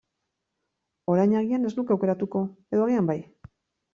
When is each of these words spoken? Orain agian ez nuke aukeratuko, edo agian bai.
Orain 1.15 1.35
agian 1.41 1.69
ez 1.69 1.71
nuke 1.79 1.95
aukeratuko, 1.97 2.41
edo 2.77 2.87
agian 2.87 3.13
bai. 3.13 3.19